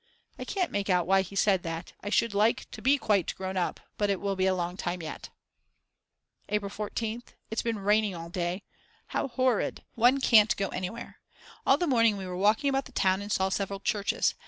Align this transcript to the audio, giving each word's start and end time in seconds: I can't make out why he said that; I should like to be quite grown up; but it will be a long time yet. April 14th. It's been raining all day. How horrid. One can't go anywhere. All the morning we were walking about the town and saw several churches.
I 0.39 0.45
can't 0.45 0.71
make 0.71 0.89
out 0.89 1.05
why 1.05 1.21
he 1.21 1.35
said 1.35 1.61
that; 1.61 1.93
I 2.01 2.09
should 2.09 2.33
like 2.33 2.67
to 2.71 2.81
be 2.81 2.97
quite 2.97 3.35
grown 3.35 3.55
up; 3.55 3.79
but 3.99 4.09
it 4.09 4.19
will 4.19 4.35
be 4.35 4.47
a 4.47 4.55
long 4.55 4.75
time 4.75 5.03
yet. 5.03 5.29
April 6.49 6.71
14th. 6.71 7.35
It's 7.51 7.61
been 7.61 7.77
raining 7.77 8.15
all 8.15 8.29
day. 8.29 8.63
How 9.09 9.27
horrid. 9.27 9.83
One 9.93 10.19
can't 10.19 10.57
go 10.57 10.69
anywhere. 10.69 11.19
All 11.67 11.77
the 11.77 11.85
morning 11.85 12.17
we 12.17 12.25
were 12.25 12.35
walking 12.35 12.67
about 12.67 12.85
the 12.85 12.91
town 12.91 13.21
and 13.21 13.31
saw 13.31 13.49
several 13.49 13.79
churches. 13.79 14.33